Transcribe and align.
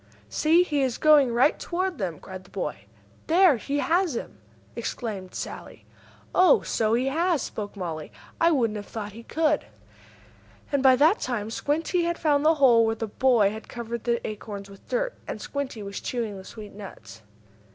"See, 0.29 0.63
he 0.63 0.81
is 0.81 0.97
going 0.97 1.31
right 1.31 1.59
toward 1.59 1.99
them!" 1.99 2.19
cried 2.19 2.43
the 2.43 2.49
boy. 2.49 2.85
"There, 3.27 3.57
he 3.57 3.77
has 3.77 4.15
them!" 4.15 4.39
exclaimed 4.75 5.35
Sallie. 5.35 5.85
"Oh, 6.33 6.63
so 6.63 6.95
he 6.95 7.05
has!" 7.05 7.43
spoke 7.43 7.75
Mollie. 7.77 8.11
"I 8.39 8.49
wouldn't 8.49 8.77
have 8.77 8.87
thought 8.87 9.11
he 9.11 9.21
could!" 9.21 9.67
And, 10.71 10.81
by 10.81 10.95
that 10.95 11.19
time, 11.19 11.51
Squinty 11.51 12.01
had 12.01 12.17
found 12.17 12.43
the 12.43 12.55
hole 12.55 12.83
where 12.83 12.95
the 12.95 13.05
boy 13.05 13.51
had 13.51 13.69
covered 13.69 14.05
the 14.05 14.27
acorns 14.27 14.71
with 14.71 14.89
dirt, 14.89 15.13
and 15.27 15.39
Squinty 15.39 15.83
was 15.83 16.01
chewing 16.01 16.35
the 16.35 16.43
sweet 16.45 16.73
nuts. 16.73 17.21